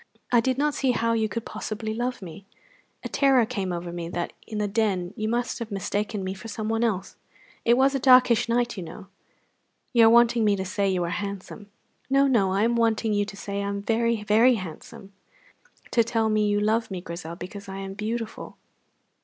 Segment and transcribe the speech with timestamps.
[0.31, 2.47] I did not see how you could possibly love me.
[3.03, 6.47] A terror came over me that in the Den you must have mistaken me for
[6.47, 7.17] someone else.
[7.65, 9.09] It was a darkish night, you know."
[9.93, 11.69] "You are wanting me to say you are handsome."
[12.09, 15.13] "No, no; I am wanting you to say I am very, very handsome.
[15.91, 18.57] Tell me you love me, Grizel, because I am beautiful."